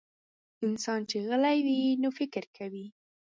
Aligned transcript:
انسان 0.67 0.99
چې 1.09 1.17
غلی 1.27 1.57
وي، 1.65 1.79
نو 2.01 2.09
فکر 2.19 2.43
کوي. 2.57 2.85